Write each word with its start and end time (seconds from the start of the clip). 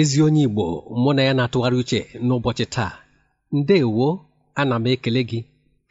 Ezi 0.00 0.18
onye 0.26 0.42
Igbo 0.46 0.64
mụ 1.02 1.10
na 1.16 1.22
ya 1.28 1.32
na-atụgharị 1.36 1.76
uche 1.82 2.00
n'ụbọchị 2.26 2.64
taa. 2.74 2.92
Ndeewo 3.58 4.08
ana 4.60 4.76
m 4.82 4.86
ekele 4.92 5.20
gị 5.30 5.40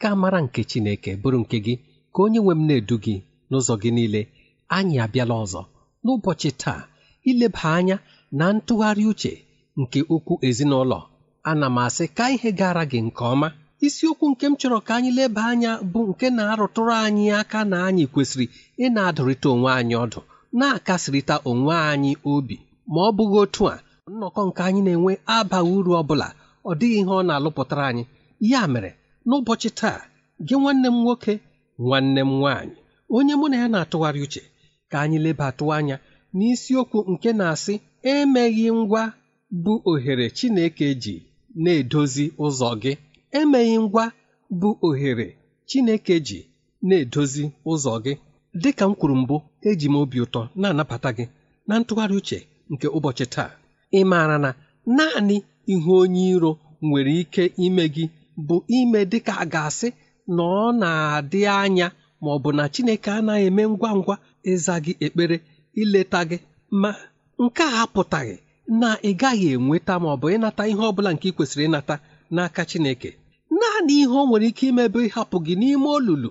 ka 0.00 0.08
mara 0.20 0.38
nke 0.44 0.60
Chineke 0.70 1.10
bụrụ 1.22 1.38
nke 1.42 1.56
gị 1.66 1.74
ka 2.14 2.18
onye 2.24 2.40
nwe 2.42 2.54
m 2.58 2.62
na-edu 2.68 2.96
gị 3.04 3.14
n'ụzọ 3.50 3.74
gị 3.82 3.90
niile. 3.96 4.20
Anyị 4.76 4.96
abịala 5.04 5.34
ọzọ 5.44 5.62
n'ụbọchị 6.04 6.50
taa 6.62 6.80
ileba 7.30 7.62
anya 7.78 7.96
na 8.38 8.44
ntụgharị 8.54 9.04
uche 9.12 9.32
nke 9.80 9.98
ukwu 10.14 10.34
ezinụlọ. 10.48 10.98
Ana 11.50 11.66
m 11.74 11.78
asị 11.84 12.04
ka 12.16 12.24
ihe 12.34 12.50
gara 12.58 12.82
gị 12.90 12.98
nke 13.06 13.22
ọma. 13.32 13.48
Isiokwu 13.86 14.24
nke 14.32 14.44
m 14.50 14.54
chọrọ 14.60 14.78
ka 14.86 14.92
anyị 14.98 15.10
leba 15.18 15.42
anya 15.52 15.70
bụ 15.92 16.00
nke 16.10 16.26
na-arụtụrụ 16.36 16.92
anyị 17.06 17.24
aka 17.40 17.60
na 17.70 17.76
anyị 17.88 18.04
kwesịrị 18.12 18.46
ị 18.84 18.86
na-adụrịta 18.94 19.46
onwe 19.54 19.70
anyị 19.78 19.94
ọdụ 20.04 20.20
na-akasịrịta 20.58 21.34
onwe 21.50 21.74
anyị 21.92 22.12
obi. 22.32 22.56
Ma 22.92 23.00
ọ 23.08 23.10
bụghị 23.16 23.38
otu 23.44 23.62
a 23.72 23.74
nnọkọ 24.12 24.40
nke 24.48 24.60
anyị 24.66 24.80
na-enwe 24.86 25.12
abaghị 25.36 25.72
uru 25.78 25.90
ọ 26.00 26.02
bụla 26.08 26.28
ọ 26.68 26.70
dịghị 26.78 26.96
ihe 27.02 27.12
ọ 27.20 27.22
na-alụpụtara 27.28 27.84
anyị. 27.90 28.04
Ya 28.50 28.60
mere 28.72 28.90
n'ụbọchị 29.26 29.68
taa 29.80 29.98
gị 30.46 30.54
nwanne 30.60 30.88
m 30.90 30.96
nwoke 31.02 31.32
nwanne 31.84 32.20
m 32.28 32.30
nwaanyị 32.40 32.76
onye 33.16 33.34
mụ 33.40 33.46
na 33.50 33.56
ya 33.62 33.66
na-atụgharị 33.72 34.20
uche 34.26 34.42
ka 34.90 34.96
anyị 35.04 35.18
lebatụ 35.24 35.64
anya 35.76 35.96
n'isiokwu 36.36 36.98
nke 37.12 37.30
na-asị 37.38 37.74
emeghị 38.12 38.66
ngwa 38.80 39.02
bụ 39.64 39.72
ohere 39.90 40.26
Chineke 40.36 40.88
ji 41.02 41.14
na-edozi 41.62 42.24
ụzọ 42.44 42.68
gị. 42.82 42.92
Emeghị 43.38 43.76
ngwa 43.84 44.04
bụ 44.60 44.68
ohere 44.86 45.26
Chineke 45.68 46.14
ji 46.26 46.38
na-edozi 46.88 47.44
ụzọ 47.72 47.92
gị. 48.04 48.12
Dịka 48.62 48.84
m 48.88 48.92
kwuru 48.98 49.14
mbụ 49.22 49.36
eji 49.68 49.86
m 49.92 49.96
obi 50.02 50.18
ụtọ 50.24 50.40
na-anabata 50.60 51.10
gị 51.16 51.24
na 51.68 51.74
ntụgharị 51.80 52.14
uche 52.20 52.38
nke 52.72 52.86
ụbọchị 52.96 53.24
taa. 53.34 53.50
Ị 53.92 54.00
maara 54.10 54.36
na 54.44 54.50
naanị 54.96 55.36
ihe 55.72 55.90
onye 56.02 56.22
iro 56.34 56.50
nwere 56.86 57.12
ike 57.22 57.42
ime 57.66 57.84
gị 57.94 58.04
bụ 58.46 58.56
ime 58.78 59.00
dịka 59.10 59.32
a 59.42 59.44
ga-asị 59.52 59.88
na 60.36 60.42
ọ 60.42 60.64
na-adị 60.80 61.40
anya 61.62 61.86
ma 62.22 62.28
ọ 62.36 62.38
bụ 62.42 62.50
na 62.58 62.64
Chineke 62.74 63.10
anaghị 63.18 63.44
eme 63.48 63.62
ngwa 63.72 63.90
ngwa 63.98 64.14
ịza 64.52 64.74
gị 64.84 64.92
ekpere 65.06 65.36
ileta 65.80 66.20
gị. 66.30 66.36
Ma 66.80 66.90
nke 67.42 67.62
a 67.62 67.76
apụtaghị 67.84 68.36
na 68.80 68.88
ị 69.08 69.10
gaghị 69.20 69.48
enweta 69.56 69.94
ma 70.02 70.08
ọ 70.14 70.16
bụ 70.20 70.26
ịnata 70.34 70.62
ihe 70.70 70.82
ọ 70.90 70.92
bụla 70.96 71.10
nke 71.14 71.26
ị 71.30 71.34
kwesịrị 71.36 71.64
ịnata 71.68 71.94
n'aka 72.34 72.62
Chineke. 72.70 73.10
Naanị 73.58 73.94
ihe 74.02 74.16
ọ 74.22 74.24
nwere 74.28 74.46
ike 74.50 74.64
imebe 74.70 74.98
ịhapụ 75.08 75.36
gị 75.46 75.54
n'ime 75.60 75.88
olulu. 75.96 76.30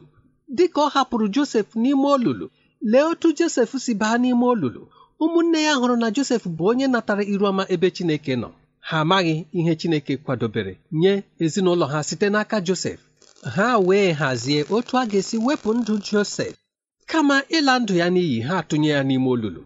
Dị 0.57 0.65
ka 0.73 0.79
ọ 0.85 0.87
hapụrụ 0.95 1.25
Josef 1.35 1.67
n'ime 1.81 2.07
olulu 2.15 2.45
lee 2.91 3.05
otu 3.11 3.27
Josef 3.37 3.69
si 3.85 3.93
baa 4.01 4.15
n'ime 4.21 4.45
olulu. 4.53 4.81
Ụmụnne 5.23 5.59
ya 5.67 5.73
hụrụ 5.79 5.95
na 5.95 6.07
Josef 6.15 6.43
bụ 6.57 6.63
onye 6.71 6.87
natara 6.87 7.23
iru 7.33 7.45
ọma 7.51 7.63
ebe 7.73 7.87
Chineke 7.95 8.33
nọ. 8.35 8.49
Ha 8.79 8.97
amaghị 9.03 9.45
ihe 9.59 9.73
Chineke 9.79 10.13
kwadobere 10.17 10.73
nye 10.91 11.23
ezinụlọ 11.43 11.85
ha 11.91 11.99
site 12.03 12.27
n'aka 12.33 12.57
Josef 12.67 12.99
ha 13.55 13.67
wee 13.87 14.11
hazie 14.19 14.65
otu 14.75 14.93
a 14.97 15.03
ga-esi 15.11 15.37
wepụ 15.45 15.69
ndụ 15.77 15.93
Josef 16.07 16.53
kama 17.11 17.35
ịla 17.57 17.73
ndụ 17.79 17.93
ya 18.01 18.07
n'iyi 18.13 18.39
ha 18.47 18.53
atụnye 18.61 18.89
ya 18.95 19.01
n'ime 19.07 19.27
olulu. 19.33 19.61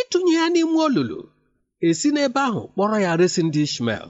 Ịtụnye 0.00 0.32
ya 0.40 0.46
n'ime 0.52 0.76
olulu 0.86 1.18
esi 1.88 2.08
n'ebe 2.14 2.40
ahụ 2.48 2.62
kpọrọ 2.72 2.96
ya 3.06 3.12
resi 3.20 3.42
ndị 3.46 3.60
Ishmel. 3.68 4.06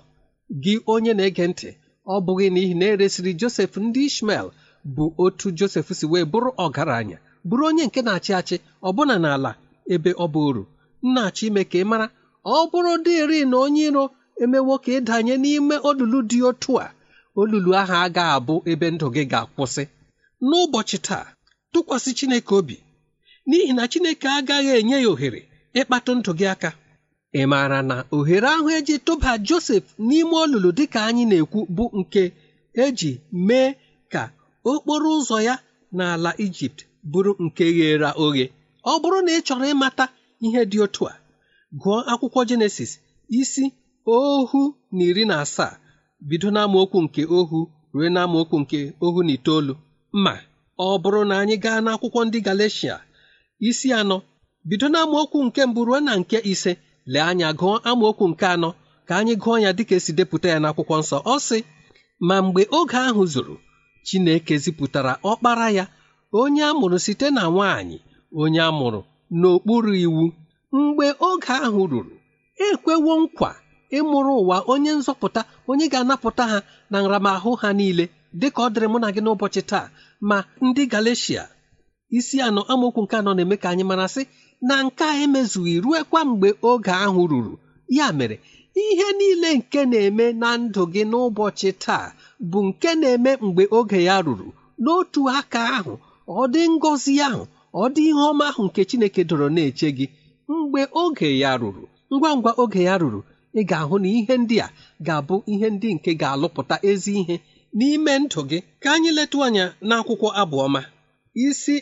Gị 0.62 0.74
onye 0.92 1.12
na-ege 1.14 1.44
ntị 1.50 1.68
ọ 2.06 2.14
bụghị 2.26 2.46
n'ihi 2.54 2.74
na 2.80 2.86
eresịrị 2.92 3.32
Josef 3.40 3.72
ndị 3.84 4.00
Ishmel 4.08 4.46
bụ 4.94 5.04
otu 5.24 5.48
Josef 5.58 5.86
si 5.98 6.06
wee 6.12 6.24
bụrụ 6.32 6.50
ọgaranya 6.64 7.18
bụrụ 7.48 7.64
onye 7.70 7.84
nke 7.88 8.00
na-achị 8.06 8.32
achị 8.38 8.56
ọbụna 8.88 9.16
n'ala 9.24 9.50
ebe 9.94 10.10
ọ 10.24 10.26
bụ 10.32 10.40
uru. 10.48 10.62
Ka 11.70 11.78
ị 11.80 11.84
mara 11.90 12.06
ọ 12.44 12.56
bụrụ 12.70 12.92
dịrị 13.04 13.38
na 13.50 13.56
onye 13.64 13.82
iro 13.88 14.04
emewo 14.42 14.74
ka 14.84 14.90
ịdanye 14.98 15.34
n'ime 15.42 15.76
olulu 15.88 16.18
dị 16.30 16.38
otu 16.48 16.72
a. 16.84 16.86
Olulu 17.40 17.70
ahụ 17.80 17.94
agaghị 18.04 18.32
abụ 18.36 18.54
ebe 18.70 18.86
ndụ 18.94 19.06
gị 19.14 19.22
ga-akwụsị. 19.32 19.84
N'ụbọchị 20.48 20.98
taa 21.06 21.26
tụkwasị 21.72 22.10
Chineke 22.18 22.52
obi. 22.58 22.76
N'ihi 23.48 23.72
na 23.76 23.84
Chineke 23.92 24.28
agaghị 24.38 24.70
enye 24.78 24.96
ya 25.04 25.08
ohere 25.12 25.40
ịkpatụ 25.80 26.10
ndụ 26.18 26.30
gị 26.38 26.46
aka. 26.54 26.70
Ị 27.40 27.42
maara 27.50 27.78
na 27.90 27.96
ohere 28.16 28.48
ahụ 28.56 28.68
eji 28.76 28.94
tụba 29.06 29.30
Josef 29.48 29.84
n'ime 30.06 30.34
olulu 30.44 30.68
dịka 30.78 30.98
anyị 31.08 31.24
na-ekwu 31.30 31.60
bụ 31.76 31.84
nke 31.98 32.22
eji 32.84 33.10
mee 33.46 33.68
ka 34.12 34.22
okporo 34.70 35.08
ụzọ 35.18 35.36
ya 35.48 35.54
n'ala 35.96 36.30
Ijipt 36.44 36.78
bụrụ 37.10 37.32
nke 37.44 37.64
ghere 37.76 38.10
oghe. 38.24 38.46
Ọ 38.90 38.92
bụrụ 39.02 39.18
na 39.26 39.30
ị 39.38 39.40
chọrọ 39.46 39.64
ịmata 39.72 40.04
ihe 40.46 40.60
dị 40.70 40.78
otu 40.84 41.02
a 41.12 41.14
gụọ 41.82 41.96
akwụkwọ 42.12 42.40
Jenesis 42.48 42.92
isi 43.40 43.64
ohu 44.16 44.60
na 44.96 45.02
iri 45.10 45.24
na 45.30 45.34
asaa. 45.44 45.72
Bido 46.28 46.48
n'amaokwu 46.54 46.98
nke 47.04 47.22
ohu 47.38 47.58
ruo 47.94 48.08
n'amaokwu 48.14 48.56
nke 48.62 48.78
ohu 49.04 49.20
na 49.26 49.32
itoolu. 49.36 49.74
Ma 50.24 50.34
ọ 50.78 50.88
bụrụ 51.02 51.20
na 51.28 51.34
anyị 51.42 51.56
gaa 51.64 51.78
n'akwụkwọ 51.84 52.20
ndị 52.26 52.38
Galeshia 52.46 52.96
isi 53.68 53.88
anọ. 54.00 54.16
Bido 54.68 54.86
n'amaokwu 54.92 55.38
nke 55.46 55.60
mbụ 55.68 55.80
ruo 55.88 55.98
na 56.06 56.12
nke 56.20 56.38
ise. 56.52 56.72
Lee 57.12 57.24
anya 57.30 57.48
gụọ 57.60 57.74
amaokwu 57.90 58.24
nke 58.32 58.46
anọ 58.54 58.70
ka 59.08 59.12
anyị 59.20 59.34
gụọ 59.42 59.54
ya 59.64 59.70
dịka 59.76 59.94
esi 59.98 60.12
depụta 60.18 60.48
ya 60.54 60.58
n'akwụkwọ 60.62 60.94
nsọ. 61.02 61.16
Ọ 61.32 61.36
sị 61.46 61.58
ma 62.28 62.36
mgbe 62.44 62.62
oge 62.78 62.98
ahụ 63.08 63.22
zuru 63.32 63.56
Chineke 64.06 64.54
zipụtara 64.62 65.12
ọkpara 65.30 65.66
ya 65.78 65.84
onye 66.40 66.62
a 66.68 66.70
mụrụ 66.80 66.98
site 67.04 67.26
na 67.36 67.42
nwaanyị 67.54 67.98
onye 68.42 68.60
a 68.68 68.70
mụrụ 68.78 69.00
n'okpuru 69.40 69.92
iwu. 70.04 70.24
Mgbe 70.76 71.06
oge 71.28 71.52
ahụ 71.66 71.82
ruru 71.92 72.12
ekwewo 72.66 73.12
nkwa 73.22 73.50
ịmụrụ 73.98 74.32
ụwa 74.42 74.56
onye 74.72 74.90
nzọpụta 74.98 75.40
onye 75.70 75.86
ga-anapụta 75.92 76.44
ha 76.52 76.58
na 76.90 76.98
nramahụ 77.04 77.50
ha 77.60 77.68
niile 77.78 78.04
dịka 78.40 78.60
ọ 78.66 78.68
dịrị 78.72 78.86
mụ 78.92 78.98
na 79.02 79.08
gị 79.14 79.20
n'ụbọchị 79.24 79.62
taa. 79.70 79.86
Ma 80.28 80.36
ndị 80.66 80.82
Galeshia 80.92 81.42
isi 82.18 82.36
anọ 82.46 82.60
amaokwu 82.72 83.00
nke 83.04 83.14
anọ 83.20 83.30
na-eme 83.36 83.56
ka 83.62 83.68
anyị 83.72 83.84
mara 83.90 84.06
sị 84.14 84.22
na 84.68 84.74
nke 84.86 85.04
a 85.04 85.14
emezughị 85.24 85.74
ruekwa 85.84 86.20
mgbe 86.30 86.48
oge 86.70 86.92
ahụ 87.06 87.22
ruru. 87.30 87.54
Ya 87.96 88.06
mere 88.18 88.36
ihe 88.84 89.06
niile 89.18 89.48
nke 89.58 89.80
na-eme 89.90 90.26
na 90.40 90.48
ndụ 90.62 90.82
gị 90.92 91.02
n'ụbọchị 91.10 91.70
taa 91.84 92.06
bụ 92.50 92.58
nke 92.68 92.90
na-eme 93.00 93.30
mgbe 93.46 93.64
oge 93.78 93.98
ya 94.08 94.16
ruru. 94.26 94.48
N'otu 94.82 95.20
aka 95.38 95.60
ahụ 95.78 95.92
ọ 96.28 96.42
dị 96.52 96.62
ngọzi 96.74 97.14
ahụ. 97.28 97.42
Ọ 97.82 97.84
dị 97.94 98.02
ihe 98.10 98.22
ọma 98.30 98.44
ahụ 98.50 98.62
nke 98.68 98.80
Chineke 98.88 99.22
dọrọ 99.28 99.46
na-eche 99.56 99.88
gị. 99.98 100.06
Mgbe 100.48 100.80
oge 101.02 101.28
ya 101.42 101.50
ruru 101.60 101.84
ngwa 102.14 102.30
ngwa 102.36 102.52
oge 102.62 102.80
ya 102.88 102.94
ruru 103.02 103.20
ị 103.58 103.62
ga-ahụ 103.70 103.94
na 104.02 104.08
ihe 104.18 104.34
ndị 104.42 104.56
a 104.64 104.68
ga-abụ 105.06 105.34
ihe 105.52 105.66
ndị 105.74 105.88
nke 105.96 106.10
ga-alụpụta 106.20 106.76
ezi 106.90 107.12
ihe 107.20 107.36
n'ime 107.78 108.12
ndụ 108.22 108.40
gị. 108.50 108.58
Ka 108.82 108.88
anyị 108.94 109.10
letụ 109.18 109.36
anya 109.46 109.64
n'akwụkwọ 109.88 110.28
abụọma 110.40 110.80
isi 111.46 111.76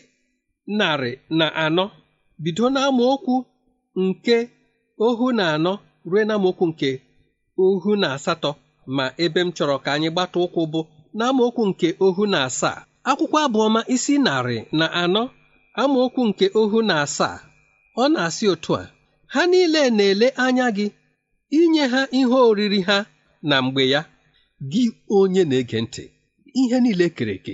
narị 0.77 1.11
na 1.39 1.45
anọ. 1.63 1.85
Bido 2.43 2.65
n'amaokwu 2.73 3.35
nke 4.03 4.35
ohu 5.05 5.25
na 5.37 5.43
anọ 5.55 5.73
ruo 6.09 6.21
n'amaokwu 6.27 6.65
nke 6.71 6.89
ohu 7.63 7.91
na 8.01 8.07
asatọ. 8.15 8.51
Ma 8.95 9.05
ebe 9.23 9.39
m 9.45 9.49
chọrọ 9.55 9.75
ka 9.83 9.89
anyị 9.95 10.09
gbata 10.13 10.37
ụkwụ 10.45 10.61
bụ 10.73 10.81
n'amaokwu 11.17 11.61
nke 11.69 11.87
ohu 12.05 12.23
na 12.33 12.39
asaa. 12.47 12.77
Akwụkwọ 13.09 13.37
abụọma 13.45 13.79
isi 13.95 14.13
narị 14.25 14.57
na 14.79 14.85
anọ. 15.03 15.23
Amaokwu 15.81 16.21
nke 16.29 16.45
ohu 16.61 16.79
na 16.87 16.95
asaa. 17.05 17.37
Ọ 18.01 18.03
na-asị 18.13 18.45
otu 18.53 18.71
a 18.81 18.83
ha 19.33 19.41
niile 19.51 19.81
na-ele 19.97 20.27
anya 20.43 20.67
gị 20.77 20.85
inye 21.59 21.83
ha 21.93 22.01
ihe 22.19 22.37
oriri 22.49 22.81
ha 22.87 22.97
na 23.49 23.55
mgbe 23.65 23.83
ya 23.93 24.01
gị 24.71 24.83
onye 25.17 25.43
na-ege 25.49 25.77
ntị 25.85 26.03
ihe 26.61 26.77
niile 26.83 27.05
kere 27.15 27.33
eke. 27.39 27.53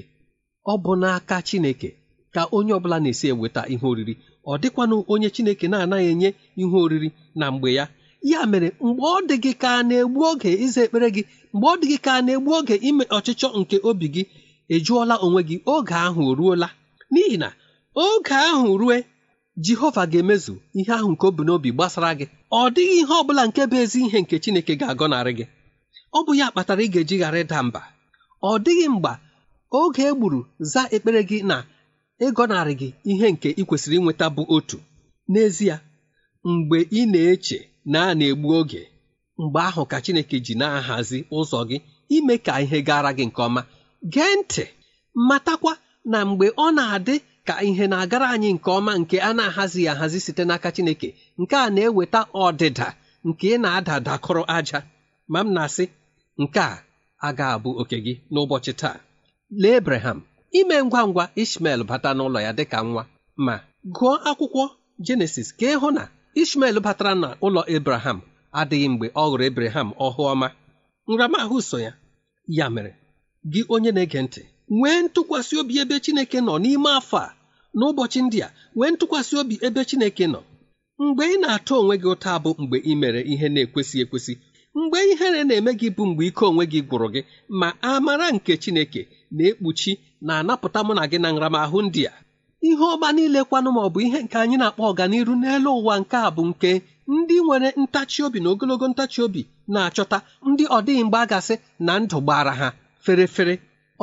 Ọ 0.72 0.74
bụ 0.84 0.92
n'aka 1.02 1.38
Chineke 1.48 1.90
ka 2.34 2.42
onye 2.58 2.72
ọbụla 2.78 2.98
na-esi 3.04 3.26
eweta 3.32 3.62
ihe 3.74 3.86
oriri. 3.92 4.14
Ọ 4.52 4.54
dịkwanụ 4.62 4.96
onye 5.14 5.30
Chineke 5.36 5.66
na-anaghị 5.72 6.08
enye 6.14 6.30
ihe 6.62 6.78
oriri 6.86 7.10
na 7.40 7.46
mgbe 7.54 7.70
ya. 7.78 7.86
Ya 8.32 8.40
mere 8.52 8.70
mgbe 8.86 9.02
ọ 9.02 9.18
dị 9.28 9.36
gị 9.44 9.52
ka 9.62 9.72
na-egbu 9.88 10.20
oge 10.30 10.52
ịza 10.66 10.82
ekpere 10.86 11.08
gị 11.16 11.22
mgbe 11.54 11.68
ọ 11.72 11.76
dị 11.82 11.86
gị 11.92 11.98
ka 12.06 12.14
na-egbu 12.26 12.50
oge 12.58 12.76
ime 12.90 13.04
ọchịchọ 13.18 13.48
nke 13.60 13.78
obi 13.90 14.08
gị 14.16 14.24
ejụọla 14.76 15.16
onwe 15.26 15.42
gị 15.50 15.56
oge 15.74 15.94
ahụ 16.06 16.22
o 16.32 16.36
ruola 16.40 16.68
n'ihi 17.14 17.38
na 17.44 17.50
oge 18.06 18.34
ahụ 18.50 18.70
rue 18.82 18.98
Jehova 19.66 20.04
ga-emezu 20.12 20.54
ihe 20.80 20.92
ahụ 20.98 21.10
nke 21.14 21.26
obi 21.30 21.44
n'obi 21.46 21.70
gbasara 21.76 22.10
gị. 22.20 22.26
Ọ 22.60 22.62
dịghị 22.76 22.96
ihe 23.02 23.14
ọ 23.20 23.26
bụla 23.28 23.44
nke 23.48 23.62
bụ 23.70 23.76
ezi 23.84 24.00
ihe 24.08 24.18
nke 24.24 24.36
Chineke 24.44 24.74
ga-agọnarị 24.80 25.32
gị. 25.38 25.46
Ọ 26.18 26.20
bụ 26.26 26.32
ya 26.40 26.48
kpatara 26.52 26.82
ị 26.86 26.88
ga-eji 26.94 27.16
ghara 27.22 27.38
ịda 27.44 27.60
mba. 27.68 27.82
Ọ 28.50 28.52
dịghị 28.64 28.86
mgbe 28.96 29.12
oge 29.80 30.04
e 30.10 30.14
gburu 30.18 30.42
za 30.72 30.82
ekpere 30.96 31.22
gị 31.30 31.38
na 31.50 31.58
ịgọnarị 32.26 32.74
gị 32.82 32.90
ihe 33.12 33.28
nke 33.34 33.50
ị 33.62 33.64
kwesịrị 33.68 33.96
inweta 34.00 34.26
bụ 34.36 34.44
otu. 34.56 34.78
N'ezie 35.32 35.76
mgbe 36.52 36.78
ị 37.00 37.02
na-eche 37.12 37.60
na 37.92 38.00
a 38.10 38.16
na-egbu 38.20 38.48
oge 38.60 38.82
mgbe 39.42 39.60
ahụ 39.70 39.84
ka 39.92 39.98
Chineke 40.04 40.38
ji 40.46 40.54
na-ahazi 40.62 41.20
ụzọ 41.38 41.60
gị 41.70 41.78
ime 42.16 42.36
ka 42.46 42.54
ihe 42.64 42.78
gara 42.88 43.12
gị 43.18 43.26
nke 43.30 43.42
ọma. 43.48 43.62
Gee 44.14 44.34
ntị 44.40 44.64
matakwa 45.28 45.74
na 46.12 46.18
mgbe 46.30 46.48
ọ 46.64 46.68
na-adị 46.78 47.16
ka 47.50 47.56
ihe 47.70 47.86
na-agara 47.92 48.28
anyị 48.36 48.50
nke 48.56 48.70
ọma 48.78 48.94
nke 49.02 49.18
a 49.28 49.30
na-ahazighị 49.38 49.88
ahazi 49.94 50.20
site 50.26 50.44
n'aka 50.50 50.70
Chineke 50.76 51.10
nke 51.42 51.56
a 51.56 51.68
na-eweta 51.76 52.22
ọdịda 52.44 52.88
nke 53.28 53.46
ị 53.56 53.58
na-ada 53.64 53.96
dakọrọ 54.08 54.44
aja. 54.58 54.80
Ma 55.32 55.40
m 55.46 55.50
na-asị 55.56 55.86
nke 56.42 56.60
a 56.60 56.76
agaghị 57.28 57.54
abụ 57.56 57.70
oke 57.82 57.98
gị 58.06 58.14
n'ụbọchị 58.34 58.74
taa. 58.82 58.98
Lee 59.62 59.76
Abraham 59.82 60.18
ime 60.60 60.76
ngwa 60.86 61.02
ngwa 61.10 61.24
Ishmael 61.42 61.82
bata 61.90 62.10
n'ụlọ 62.18 62.40
ya 62.46 62.52
dịka 62.58 62.78
nwa. 62.90 63.04
Ma 63.46 63.56
gụọ 63.96 64.14
akwụkwọ 64.30 64.64
Jenesis 65.06 65.50
ka 65.60 65.66
ịhụ 65.76 65.88
na 65.98 66.04
Ishmael 66.42 66.78
batara 66.86 67.12
n'ụlọ 67.22 67.62
Abraham 67.78 68.18
adịghị 68.60 68.88
mgbe 68.94 69.08
ọ 69.22 69.24
hụrụ 69.30 69.44
Abraham 69.52 69.88
ọhụ 70.06 70.22
ọma 70.34 70.48
nramahụ 71.10 71.56
so 71.70 71.78
ya. 71.86 71.92
Ya 72.58 72.66
mere 72.76 72.92
gị 73.52 73.62
onye 73.74 73.92
na-ege 73.96 74.20
ntị 74.26 74.42
nwee 74.78 74.98
ntụkwasị 75.06 75.54
obi 75.62 75.74
ebe 75.82 75.96
Chineke 76.04 76.38
nọ 76.48 76.54
n'ime 76.64 76.90
afọ 77.00 77.18
a. 77.18 77.39
n'ụbọchị 77.78 78.20
ndị 78.26 78.40
a 78.48 78.50
nwee 78.76 78.92
ntụkwasị 78.94 79.34
obi 79.42 79.56
ebe 79.68 79.82
Chineke 79.90 80.26
nọ. 80.34 80.40
Mgbe 81.06 81.24
ị 81.34 81.36
na-atụ 81.42 81.74
onwe 81.82 81.96
gị 82.02 82.08
ụta 82.14 82.32
bụ 82.44 82.50
mgbe 82.62 82.78
ị 82.92 82.94
mere 83.02 83.22
ihe 83.34 83.48
na-ekwesị 83.54 83.96
ekwesị. 84.04 84.34
Mgbe 84.80 84.98
ihere 85.12 85.42
na-eme 85.48 85.72
gị 85.80 85.88
bụ 85.96 86.04
mgbe 86.10 86.24
ike 86.30 86.44
onwe 86.50 86.64
gị 86.72 86.80
gwụrụ 86.90 87.08
gị. 87.14 87.22
Ma 87.60 87.68
amara 87.92 88.28
nke 88.36 88.54
Chineke 88.64 89.02
na-ekpuchi 89.36 89.92
na-anapụta 90.28 90.80
mụ 90.88 90.94
na 90.98 91.04
gị 91.12 91.18
na 91.24 91.30
nramahụ 91.36 91.78
ndị 91.86 92.02
a. 92.12 92.14
Ihe 92.68 92.86
ọma 92.94 93.10
niile 93.16 93.40
kwanụ 93.50 93.70
ma 93.76 93.82
ọ 93.88 93.90
bụ 93.94 94.00
ihe 94.08 94.20
nke 94.26 94.36
anyị 94.44 94.56
na-akpọ 94.62 94.82
ọganiru 94.92 95.34
n'elu 95.42 95.70
ụwa 95.80 95.94
nke 96.02 96.18
a 96.28 96.30
bụ 96.36 96.44
nke 96.52 96.72
ndị 97.16 97.36
nwere 97.46 97.70
ntachi 97.82 98.20
obi 98.26 98.40
na 98.44 98.50
ogologo 98.54 98.86
ntachi 98.92 99.20
obi 99.26 99.42
na-achọta 99.74 100.18
ndị 100.50 100.64
ọ 100.76 100.78
dịghị 100.86 101.04
mgbe 101.08 101.18
a 101.38 101.58
na 101.86 101.94
ndụ 102.02 102.18
gbara 102.26 102.54
ha 102.60 102.68
ferefere 103.04 103.54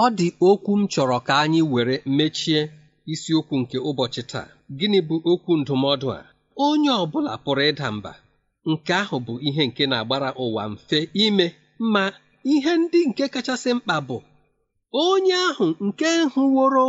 ọ 0.05 0.07
dị 0.19 0.26
okwu 0.49 0.73
m 0.81 0.83
chọrọ 0.93 1.19
ka 1.26 1.33
anyị 1.45 1.61
were 1.73 1.97
mechie. 2.17 2.61
Isiokwu 3.13 3.55
nke 3.63 3.77
ụbọchị 3.89 4.23
taa. 4.31 4.47
Gịnị 4.79 4.99
bụ 5.09 5.15
okwu 5.31 5.53
ndụmọdụ 5.61 6.09
a? 6.19 6.21
Onye 6.67 6.91
ọ 7.03 7.05
bụla 7.13 7.33
pụrụ 7.45 7.63
ịda 7.71 7.87
mba 7.97 8.13
nke 8.71 8.93
ahụ 9.03 9.17
bụ 9.27 9.33
ihe 9.49 9.63
nke 9.69 9.83
na-agbara 9.91 10.29
ụwa 10.45 10.63
mfe 10.73 10.99
ime 11.25 11.47
ma 11.93 12.03
ihe 12.53 12.73
ndị 12.81 13.01
nke 13.09 13.25
kachasị 13.35 13.71
mkpa 13.77 13.97
bụ 14.09 14.17
onye 15.05 15.35
ahụ 15.49 15.67
nke 15.87 16.09
hụworo 16.35 16.87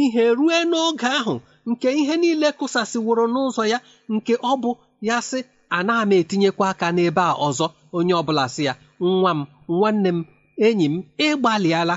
ihe 0.00 0.24
rue 0.38 0.56
n'oge 0.70 1.08
ahụ 1.18 1.34
nke 1.70 1.88
ihe 2.00 2.14
niile 2.22 2.48
kụsasịworo 2.58 3.24
n'ụzọ 3.32 3.62
ya 3.72 3.78
nke 4.14 4.34
ọ 4.50 4.52
bụ 4.62 4.70
ya 5.08 5.16
sị 5.28 5.38
ana 5.76 5.94
m 6.08 6.12
etinyekwa 6.20 6.66
aka 6.72 6.86
n'ebe 6.96 7.22
a 7.32 7.34
ọzọ. 7.48 7.66
Onye 7.96 8.14
ọbụla 8.20 8.44
sị 8.54 8.62
ya 8.68 8.74
nwa 9.00 9.32
m 9.38 9.40
nwanne 9.78 10.10
m 10.16 10.20
enyi 10.66 10.86
m 10.94 10.96
ị 11.26 11.28
gbalịala 11.40 11.94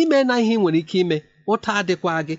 ime 0.00 0.18
na 0.28 0.34
ihe 0.42 0.54
nwere 0.60 0.78
ike 0.82 0.98
ime 1.02 1.16
ụta 1.52 1.70
adịkwa 1.80 2.12
gị 2.26 2.34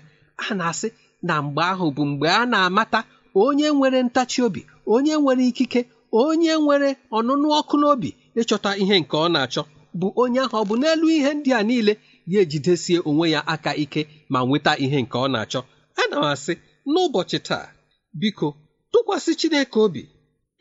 a 0.48 0.54
na-asị 0.58 0.88
na 1.26 1.34
mgbe 1.44 1.62
ahụ 1.72 1.86
bụ 1.96 2.02
mgbe 2.10 2.26
a 2.40 2.42
na-amata 2.52 2.98
onye 3.42 3.66
nwere 3.76 3.98
ntachi 4.06 4.38
obi 4.46 4.60
onye 4.94 5.14
nwere 5.22 5.42
ikike 5.50 5.80
onye 6.22 6.52
nwere 6.64 6.88
ọnụnụ 7.16 7.46
ọkụ 7.60 7.74
n'obi 7.80 8.10
ịchọta 8.40 8.70
ihe 8.82 8.94
nke 9.02 9.16
ọ 9.24 9.26
na-achọ 9.34 9.62
bụ 9.98 10.06
onye 10.22 10.40
ahụ 10.44 10.56
ọ 10.62 10.64
bụ 10.68 10.74
n'elu 10.80 11.06
ihe 11.16 11.30
ndị 11.36 11.50
a 11.58 11.62
niile 11.68 11.92
ya 12.32 12.40
ejidesie 12.44 12.98
onwe 13.08 13.26
ya 13.34 13.40
aka 13.54 13.70
ike 13.84 14.00
ma 14.32 14.38
nweta 14.46 14.72
ihe 14.84 14.98
nke 15.04 15.16
ọ 15.24 15.26
na-achọ. 15.32 15.60
Ana 16.00 16.16
m 16.22 16.24
asị 16.32 16.52
n'ụbọchị 16.92 17.38
taa 17.48 17.66
biko 18.20 18.48
tụkwasị 18.92 19.32
Chineke 19.40 19.78
obi 19.84 20.02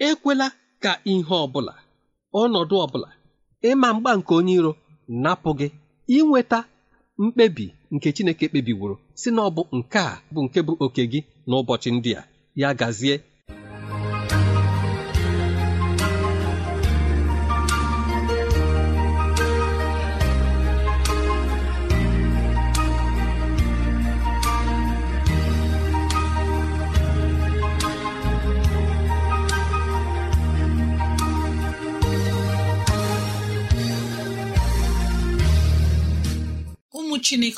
ekwela 0.07 0.47
ka 0.83 0.91
ihe 1.11 1.35
ọbụla 1.45 1.73
ọnọdụ 2.41 2.75
ọbụla 2.85 3.09
ịma 3.69 3.87
mgba 3.95 4.11
nke 4.17 4.31
onye 4.39 4.53
iro 4.59 4.71
napụ 5.23 5.49
gị 5.59 5.67
inweta 6.17 6.59
mkpebi 7.23 7.65
nke 7.91 8.11
Chineke 8.15 8.47
kpebiworo 8.47 8.95
si 9.15 9.29
na 9.31 9.41
ọ 9.47 9.49
bụ 9.55 9.63
nke 9.77 9.99
a 9.99 10.21
bụ 10.33 10.39
nke 10.45 10.59
bụ 10.67 10.73
oke 10.85 11.03
gị 11.11 11.19
n'ụbọchị 11.47 11.89
ndị 11.91 12.11
a. 12.19 12.21
Ya 12.55 12.73
gazie 12.79 13.15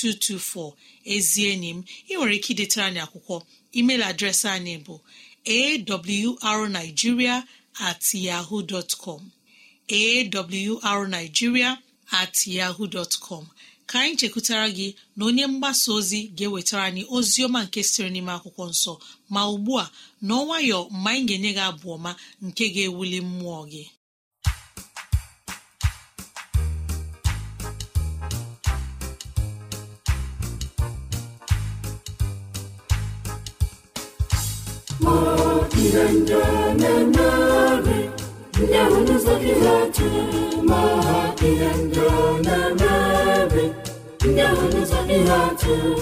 3637224 0.00 0.72
ezi 1.14 1.40
enyi 1.50 1.70
m 1.76 1.80
ị 2.10 2.14
nwere 2.16 2.34
ike 2.38 2.50
idetara 2.52 2.86
anyị 2.88 3.00
akwụkwọ. 3.06 3.36
Email 3.78 4.02
adreesị 4.10 4.48
anyị 4.56 4.74
bụ 4.86 4.94
awrnigeria 6.48 7.36
at 7.88 8.02
yahoo 8.14 8.62
dot 8.62 8.90
com. 9.02 9.30
Awrnigeria 10.82 11.78
at 12.12 12.46
yahoo 12.46 12.86
dot 12.86 13.12
com. 13.20 13.46
Ka 13.86 14.00
anyị 14.00 14.16
chekwutara 14.16 14.68
gị 14.76 14.94
na 15.16 15.24
onye 15.26 15.46
mgbasa 15.46 15.92
ozi 15.92 16.20
ga-ewetara 16.36 16.84
anyị 16.88 17.04
ozi 17.16 17.42
ọma 17.46 17.60
nke 17.64 17.82
siri 17.82 18.10
n'ime 18.10 18.32
akwụkwọ 18.36 18.64
nsọ. 18.70 18.92
Ma 19.34 19.40
ugbu 19.52 19.72
a 19.82 19.90
n'ọnwayọ 20.26 20.78
mgbe 20.90 21.10
anyị 21.10 21.24
ga-enye 21.28 21.52
gị 21.56 21.62
abụ 21.68 21.86
ọma 21.96 22.10
nke 22.46 22.64
ga-ewuli 22.74 23.18
mmụọ 23.28 23.60
gị. 23.72 23.84
Ihe 35.90 36.04
ndị 36.18 36.34
a 36.42 36.50
na-emeri 36.80 37.98
ndị 38.60 38.64
ahụ 38.82 38.98
n'ụzọ 39.06 39.32
gị 39.42 39.52
ha 39.62 39.74
tụrụ 39.94 40.40
ma 40.68 40.80
ha 41.06 41.18
ihe 41.48 41.70
ndị 41.82 42.00
a 42.16 42.20
na-emeri 42.46 43.64
ndị 44.28 44.40
ahụ 44.48 44.64
n'ụzọ 44.72 44.98
gị 45.08 45.18
ha 45.28 45.40
tụrụ 45.60 45.92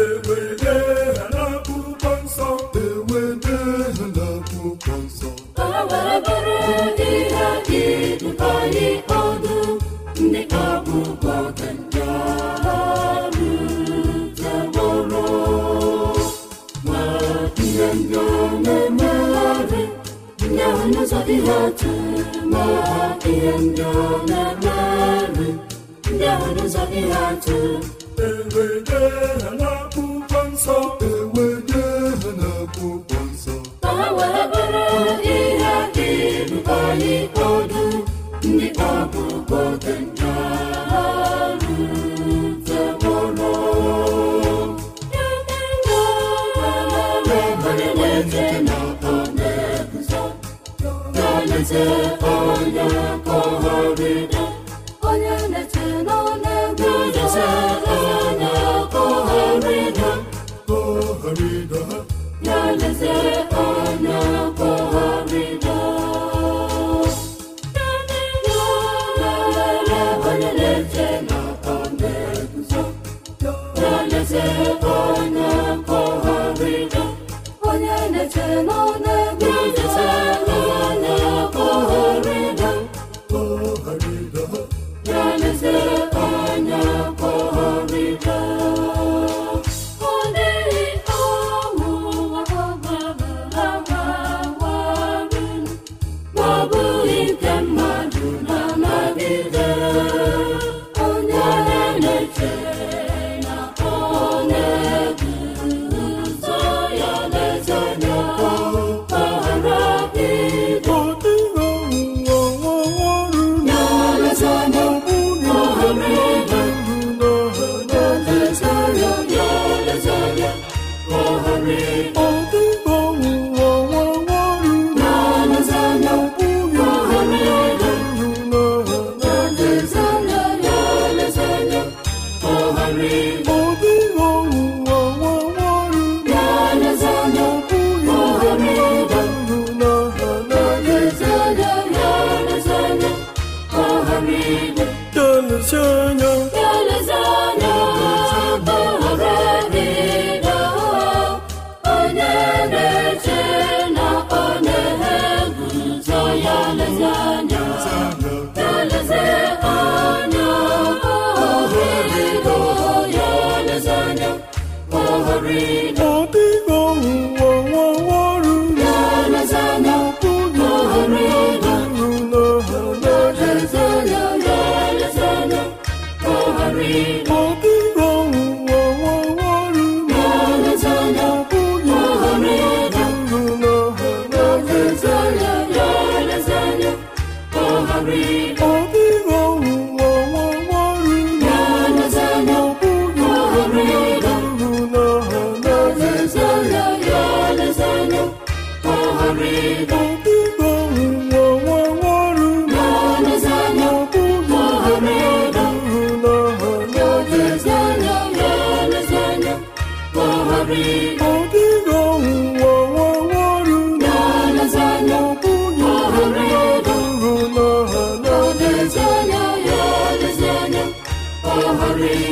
ewede 0.00 0.74
ha 1.18 1.24
n'akwụkwọ 1.34 2.10
nsọ 2.24 2.48
ewede 2.82 3.56
ha 3.96 4.04
n'akwụkwọ 4.16 4.94
nsọ 5.04 5.28
atụ 21.56 21.92
ma 22.52 22.64
ihe 23.30 23.52
ndị 23.64 23.82
ọ 24.04 24.06
na-emeri 24.28 25.48
ndị 26.12 26.24
ahụ 26.32 26.48
n'ụzọ 26.56 26.82
ihe 26.98 27.16
atụ 27.28 27.56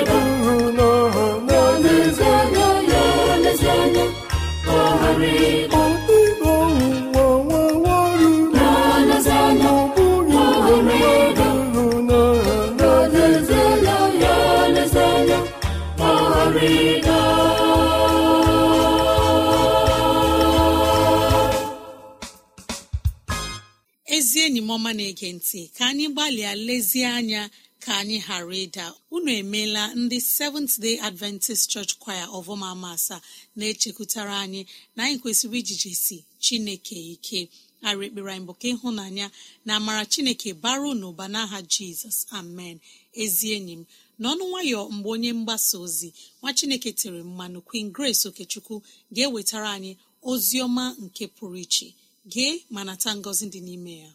ọma 24.89 24.97
na-ege 24.97 25.29
ntị 25.37 25.61
ka 25.75 25.83
anyị 25.91 26.05
gbalịa 26.13 26.51
lezie 26.67 27.05
anya 27.19 27.41
ka 27.83 27.91
anyị 28.01 28.17
ghara 28.25 28.55
ịda. 28.65 28.85
Unu 29.15 29.29
emeela 29.41 29.83
ndị 30.01 30.17
Seventh 30.35 30.75
Day 30.83 30.95
Adventist 31.07 31.63
Church 31.71 31.93
Choir 32.01 32.25
ọvọma 32.37 32.67
asaa 32.95 33.21
na-echekwutara 33.57 34.35
anyị 34.43 34.61
na 34.95 35.01
anyị 35.05 35.17
kwesịrị 35.21 35.57
ijiji 35.61 35.91
si 36.03 36.17
chineke 36.43 36.95
ike. 37.13 37.39
Ara 37.87 38.01
ekpere 38.07 38.29
anyị 38.33 38.45
bụ 38.47 38.53
ka 38.61 38.67
ịhụnanya 38.73 39.27
na 39.65 39.71
amara 39.79 40.03
chineke 40.13 40.49
baru 40.63 40.89
n'ụba 40.99 41.25
n'aha 41.33 41.59
jizọs. 41.73 42.17
Amen. 42.39 42.77
Ezi 43.21 43.47
enyi 43.55 43.73
m 43.79 43.83
n'ọnụ 44.21 44.43
nwayọ 44.51 44.79
mgbe 44.95 45.09
onye 45.15 45.31
mgbasa 45.39 45.75
ozi 45.85 46.09
nwa 46.41 46.49
chineke 46.57 46.89
tere 46.99 47.19
mmanụ 47.29 47.59
Queen 47.67 47.87
Grace 47.95 48.23
Okechukwu 48.29 48.75
ga-ewetara 49.15 49.69
anyị 49.77 49.91
ozi 50.31 50.57
ọma 50.65 50.83
nke 51.03 51.23
pụrụ 51.35 51.57
iche. 51.65 51.87
Gee 52.31 52.53
ma 52.73 52.81
nata 52.87 53.09
ngọzi 53.19 53.45
dị 53.53 53.61
n'ime 53.67 53.93
ya. 54.03 54.11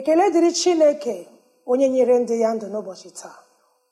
Ekele 0.00 0.24
dịrị 0.34 0.50
chineke 0.60 1.16
onye 1.70 1.86
nyere 1.94 2.14
ndị 2.22 2.34
ya 2.42 2.50
ndụ 2.54 2.66
n'ụbọchị 2.72 3.10
taa. 3.20 3.38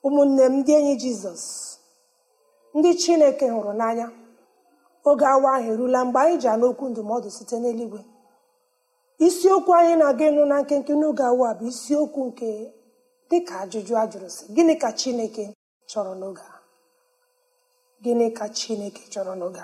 Ụmụnne 0.05 0.43
m 0.49 0.55
ndị 0.59 0.71
enyi 0.79 0.93
jizọs 1.01 1.43
ndị 2.77 2.89
chineke 3.01 3.45
hụrụ 3.55 3.71
n'anya 3.79 4.07
oge 5.09 5.25
awa 5.33 5.49
ahụ 5.57 5.69
erula 5.73 5.99
mgbe 6.05 6.19
anyị 6.23 6.35
ji 6.41 6.47
anụ 6.53 6.65
okwu 6.71 6.85
ndụmọdụ 6.91 7.29
site 7.37 7.55
n'eluigwe. 7.61 8.01
Isiokwu 9.25 9.71
anyị 9.79 9.93
na-aga 9.99 10.23
ịnụ 10.29 10.43
na 10.51 10.55
nkenke 10.61 10.93
n'oge 10.99 11.23
awa 11.31 11.49
bụ 11.57 11.63
isiokwu 11.71 12.19
nke 12.29 12.49
dịka 13.29 13.53
ajụjụ 13.63 13.93
a 14.01 14.03
jụrụ 14.11 14.29
sị 14.35 14.43
gịnị 14.55 14.73
ka 14.81 14.89
chineke 14.99 15.43
chọrọ 15.89 16.13
n'oge 16.19 16.47
gịnị 18.03 18.25
ka 18.37 18.45
chineke 18.57 19.01
chọrọ 19.13 19.33
n'oge 19.39 19.63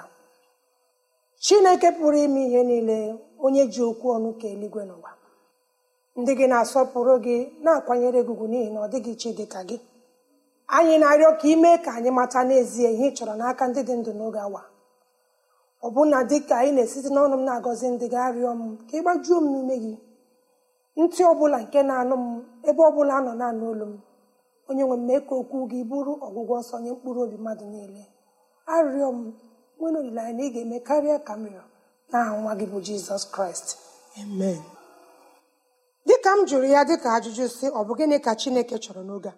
chineke 1.43 1.88
pụrụ 1.97 2.17
ime 2.25 2.41
ihe 2.47 2.62
niile 2.69 2.97
onye 3.45 3.63
ji 3.73 3.81
okwu 3.89 4.05
ọnụ 4.15 4.29
ka 4.39 4.47
eluigwe 4.53 4.84
n'ụwa. 4.89 5.12
Ndị 6.19 6.32
gị 6.39 6.45
na-asọpụrụ 6.51 7.13
gị 7.25 7.38
na-akwanyere 7.63 8.19
gị 8.28 8.34
n'ihi 8.51 8.69
na 8.73 8.80
ọ 8.86 8.88
dịghị 8.91 9.13
chi 9.21 9.30
dị 9.38 9.45
ka 9.54 9.62
gị. 9.69 9.78
Anyị 10.78 10.95
na-arịọ 11.01 11.30
ka 11.39 11.45
ime 11.54 11.71
ka 11.86 11.91
anyị 11.97 12.10
mata 12.17 12.39
n'ezie 12.47 12.89
ihe 12.95 13.06
ị 13.12 13.15
chọrọ 13.17 13.34
n'aka 13.39 13.63
ndị 13.69 13.82
dị 13.88 13.93
ndụ 13.99 14.12
n'oge 14.17 14.39
awa. 14.47 14.62
Ọbụna 15.86 16.17
dị 16.30 16.38
ka 16.47 16.54
anyị 16.60 16.71
na-esite 16.75 17.10
n'ọnụ 17.15 17.36
m 17.39 17.43
na-agọzi 17.47 17.88
ndị 17.93 18.06
gị 18.13 18.19
arịọ 18.28 18.51
m 18.60 18.62
ka 18.88 18.93
ị 18.97 19.01
gbajuo 19.04 19.38
m 19.43 19.45
n'ime 19.54 19.75
gị. 19.84 19.93
Ntị 21.01 21.21
ọbụla 21.32 21.58
nke 21.63 21.80
na-anụ 21.89 22.15
m 22.23 22.25
ebe 22.69 22.82
ọbụla 22.89 23.15
nọ 23.25 23.32
na-anụ 23.39 23.63
olu 23.71 23.86
m 23.91 23.95
onye 24.69 24.84
nwe 24.88 24.97
m 24.99 25.04
mee 25.08 25.19
ka 25.28 25.34
okwu 25.41 25.58
gị 25.71 25.80
bụrụ 25.89 26.13
ọgwụgwọ 26.25 26.56
nsọ 26.62 26.75
nye 26.84 26.89
mkpụrụ 26.95 27.19
obi 27.25 27.38
mmadụ 27.39 27.65
niile. 27.73 28.04
Arịọ 28.73 29.08
m 29.17 29.19
nwere 29.78 29.97
olileanya 30.01 30.34
na 30.38 30.43
ị 30.47 30.49
ga-eme 30.54 30.78
karịa 30.88 31.17
ka 31.28 31.34
m 31.39 31.43
rịọ 31.54 31.63
n'aha 32.10 32.32
nwa 32.41 32.51
gị 32.60 32.65
bụ 32.71 32.78
jizọs 32.86 33.23
kraịst. 33.34 33.67
Amen. 34.21 34.62
Dịka 36.08 36.32
m 36.38 36.39
jụrụ 36.50 36.68
ya 36.76 36.82
dịka 36.89 37.10
ajụjụ 37.18 37.46
si 37.58 37.65
ọ 37.68 37.80
bụ 37.88 37.94
gịnị 38.00 38.18
ka 38.26 38.32
chineke 38.41 38.76
chọrọ 38.84 39.02
n'oge 39.08 39.32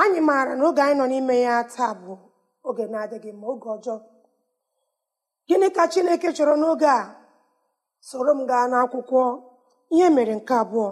anyị 0.00 0.20
maara 0.28 0.52
na 0.58 0.64
oge 0.68 0.82
anyị 0.84 0.96
nọ 0.98 1.04
n'ime 1.10 1.34
ya 1.46 1.54
taa 1.74 1.92
bụ 2.02 2.12
oge 2.68 2.84
na-adịghị 2.92 3.30
mma 3.34 3.46
oge 3.52 3.68
ọjọọ. 3.76 3.96
Gịnị 5.48 5.68
ka 5.76 5.84
chineke 5.92 6.28
chọrọ 6.36 6.54
n'oge 6.60 6.88
a? 7.00 7.02
Soro 8.08 8.32
m 8.38 8.46
gaa 8.50 8.66
n'akwụkwọ 8.70 9.22
ihe 9.94 10.06
mere 10.16 10.34
nke 10.38 10.54
abụọ. 10.62 10.88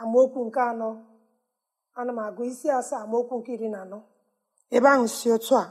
Amaokwu 0.00 0.40
nke 0.48 0.60
anọ. 0.70 0.88
Ana 1.98 2.12
m 2.12 2.18
agụ 2.26 2.42
isi 2.50 2.68
asaa 2.78 3.00
amaokwu 3.04 3.34
nke 3.38 3.50
iri 3.54 3.68
na 3.74 3.78
anọ. 3.84 3.98
Ebe 4.74 4.88
ahụ 4.94 5.06
si 5.16 5.26
otu 5.36 5.54
a. 5.62 5.64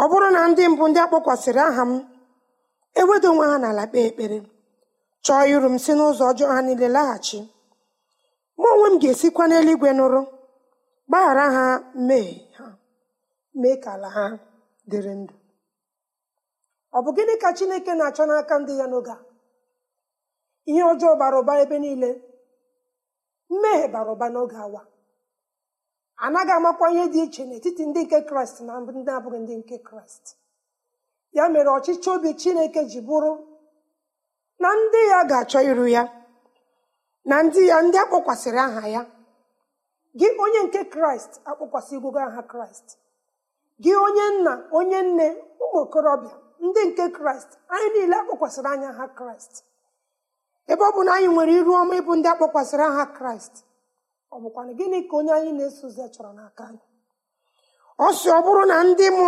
Ọ 0.00 0.02
bụrụ 0.10 0.28
na 0.34 0.40
ndị 0.50 0.62
mbụ 0.72 0.84
ndị 0.88 0.98
akpọkwasịrị 1.04 1.60
aha 1.68 1.82
m 1.90 1.92
eweda 3.00 3.26
onwe 3.32 3.44
ha 3.50 3.56
n'ala 3.62 3.84
kpee 3.90 4.06
ekpere. 4.08 4.38
Chọọ 5.24 5.40
iru 5.52 5.68
m 5.74 5.78
si 5.84 5.92
n'ụzọ 5.98 6.22
ọjọọ 6.30 6.48
ha 6.54 6.60
niile 6.66 6.88
laghachi. 6.96 7.38
Mụ 8.60 8.66
onwe 8.74 8.88
m 8.92 8.96
ga-esikwa 9.02 9.44
n'eluigwe 9.48 9.90
nụrụ 9.98 10.20
gbaghara 11.08 11.44
ha 11.56 11.64
mmehie 11.96 12.36
ha 12.58 12.66
mee 13.60 13.76
ka 13.82 13.90
ala 13.96 14.08
ha 14.16 14.24
dịrị 14.90 15.12
ndụ. 15.20 15.34
Ọ 16.96 16.98
bụ 17.04 17.10
gịnị 17.16 17.34
ka 17.42 17.48
chineke 17.56 17.92
na-achọ 17.98 18.22
n'aka 18.28 18.54
ndị 18.60 18.72
ya 18.80 18.86
n'oge 18.90 19.12
a? 19.16 19.18
Ihe 20.70 20.82
ọjọọ 20.92 21.12
bara 21.20 21.36
ụba 21.42 21.52
ebe 21.62 21.76
niile. 21.84 22.10
Mmehie 23.50 23.86
bara 23.94 24.10
ụba 24.14 24.26
n'oge 24.32 24.56
awa. 24.66 24.82
Anaghị 26.24 26.52
amakwa 26.58 26.86
ihe 26.94 27.04
dị 27.12 27.20
iche 27.26 27.42
n'etiti 27.48 27.82
ndị 27.86 28.00
nke 28.04 28.18
kraịst 28.28 28.56
na 28.66 28.72
ndị 28.80 29.10
abụghị 29.16 29.38
ndị 29.42 29.54
nke 29.60 29.76
kraịst. 29.86 30.24
Ya 31.36 31.44
mere 31.52 31.70
ọchịchị 31.78 32.08
obi 32.14 32.30
chineke 32.40 32.80
ji 32.90 33.00
bụrụ 33.08 33.32
na 34.62 34.68
ndị 34.80 35.00
ya 35.12 35.18
ga-achọ 35.30 35.60
iru 35.70 35.86
ya. 35.96 36.02
Na 37.28 37.36
ndị 37.46 37.60
ya 37.70 37.76
ndị 37.86 37.96
akpọkwasịrị 38.04 38.58
aha 38.66 38.84
ya. 38.94 39.02
Gị 40.18 40.26
onye 40.44 40.60
nke 40.66 40.80
kraịst 40.92 41.32
akpọkwasị 41.50 41.92
igwugo 41.96 42.18
aha 42.28 42.42
kraịst. 42.50 42.86
Gị 43.82 43.92
onye 44.06 44.24
nna 44.36 44.52
onye 44.78 44.98
nne 45.08 45.26
ụmụ 45.62 45.78
okorobịa 45.84 46.34
ndị 46.66 46.80
nke 46.88 47.04
kraịst 47.16 47.50
anyị 47.74 47.88
niile 47.94 48.16
akpọkwasịrị 48.20 48.68
anya 48.74 48.88
aha 48.94 49.06
kraịst. 49.18 49.54
Ebe 50.72 50.82
ọ 50.84 50.90
bụ 50.94 51.00
na 51.06 51.10
anyị 51.16 51.28
nwere 51.34 51.52
iru 51.58 51.72
ọma 51.80 51.94
ịbụ 52.00 52.12
ndị 52.18 52.28
akpọkwasịrị 52.32 52.84
aha 52.90 53.04
kraịst 53.16 53.54
ọ 54.34 54.36
bụkwana 54.42 54.72
gịnị 54.78 54.98
ka 55.08 55.14
onye 55.18 55.32
anyị 55.38 55.52
na-eso 55.58 55.84
ụzọ 55.88 56.04
chọrọ 56.14 56.30
n'aka 56.38 56.62
anyị? 56.68 56.82
Ọ 57.98 58.08
ọ 58.38 58.40
bụrụ 58.46 58.62
na 58.70 58.76
ndị 58.88 59.06
m 59.10 59.18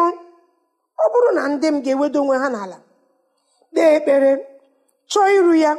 ọ 1.02 1.04
bụrụ 1.12 1.30
na 1.38 1.42
ndị 1.52 1.66
m 1.74 1.76
ga-ewedo 1.84 2.18
onwe 2.22 2.36
ha 2.42 2.48
n'ala 2.54 2.78
kpee 3.70 3.90
ekpere. 3.98 4.32
Chọọ 5.10 5.26
iru 5.38 5.54
ya 5.64 5.70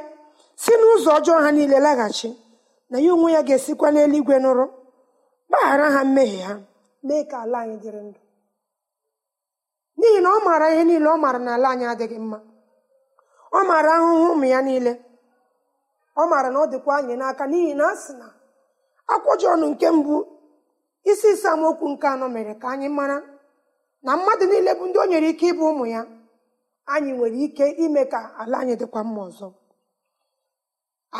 si 0.64 0.72
n'ụzọ 0.80 1.10
ọjọọ 1.18 1.38
ha 1.44 1.50
niile 1.56 1.78
laghachi 1.86 2.30
na 2.90 2.98
ya 3.04 3.12
onwe 3.16 3.30
ya 3.36 3.42
ga-esikwa 3.48 3.88
n'eluigwe 3.92 4.36
nụrụ 4.44 4.66
gbaghara 5.50 5.88
ha 5.96 6.02
mmehie 6.08 6.42
ha 6.48 6.56
mee 7.06 7.24
ka 7.30 7.38
ala 7.44 7.58
anyị 7.64 7.78
dịrị 7.84 8.02
ndụ. 8.08 8.20
N'ihi 9.98 10.20
na 10.24 10.30
ọ 10.30 10.40
maara 10.46 10.66
ihe 10.74 10.84
niile 10.90 11.08
ọ 11.08 11.18
maara 11.24 11.40
na 11.46 11.52
ala 11.56 11.68
anyị 11.74 11.86
adịghị 11.94 12.18
mma. 12.24 12.38
Ọ 13.58 13.60
maara 13.70 13.92
ahụhụ 13.98 14.26
ụmụ 14.34 14.46
ya 14.54 14.60
niile. 14.68 14.92
Ọ 16.18 16.24
maara 16.32 16.50
na 16.54 16.58
ọ 16.60 16.66
dịkwa 16.72 16.94
anyị 17.00 17.14
n'aka 17.20 17.44
n'ihi 17.52 17.72
na 17.80 17.86
a 17.92 17.96
sị 18.04 18.14
na 18.22 18.28
akwụkwọ 19.14 19.52
nke 19.70 19.88
mbụ 19.98 20.16
isi 21.12 21.28
ise 21.34 21.50
nke 21.92 22.08
anọ 22.14 22.26
mere 22.36 22.54
ka 22.62 22.68
anyị 22.74 22.88
mara 22.98 23.18
na 24.06 24.12
mmadụ 24.18 24.46
niile 24.52 24.72
bụ 24.78 24.84
ndị 24.88 24.98
o 25.00 25.06
nyere 25.10 25.28
ike 25.34 25.46
ịbụ 25.52 25.64
ụmụ 25.72 25.86
ya. 25.94 26.02
Anyị 26.94 27.12
nwere 27.18 27.38
ike 27.46 27.66
ime 27.86 28.04
ka 28.12 28.20
ala 28.42 28.56
anyị 28.62 28.76
dịkwa 28.80 29.02
mma 29.08 29.22
ọzọ. 29.30 29.48